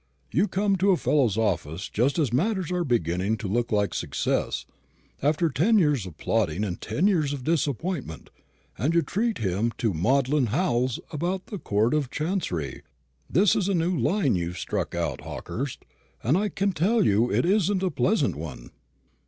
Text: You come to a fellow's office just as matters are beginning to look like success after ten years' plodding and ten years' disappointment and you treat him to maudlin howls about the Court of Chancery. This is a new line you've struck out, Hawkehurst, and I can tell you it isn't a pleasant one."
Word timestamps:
You 0.31 0.47
come 0.47 0.77
to 0.77 0.89
a 0.89 0.97
fellow's 0.97 1.37
office 1.37 1.87
just 1.87 2.17
as 2.17 2.33
matters 2.33 2.71
are 2.71 2.83
beginning 2.83 3.37
to 3.37 3.47
look 3.47 3.71
like 3.71 3.93
success 3.93 4.65
after 5.21 5.47
ten 5.47 5.77
years' 5.77 6.07
plodding 6.17 6.63
and 6.63 6.81
ten 6.81 7.05
years' 7.05 7.39
disappointment 7.43 8.31
and 8.79 8.95
you 8.95 9.03
treat 9.03 9.37
him 9.37 9.71
to 9.77 9.93
maudlin 9.93 10.47
howls 10.47 10.99
about 11.11 11.45
the 11.45 11.59
Court 11.59 11.93
of 11.93 12.09
Chancery. 12.09 12.81
This 13.29 13.55
is 13.55 13.69
a 13.69 13.75
new 13.75 13.95
line 13.95 14.33
you've 14.35 14.57
struck 14.57 14.95
out, 14.95 15.21
Hawkehurst, 15.21 15.85
and 16.23 16.35
I 16.35 16.49
can 16.49 16.71
tell 16.71 17.05
you 17.05 17.31
it 17.31 17.45
isn't 17.45 17.83
a 17.83 17.91
pleasant 17.91 18.35
one." 18.35 18.71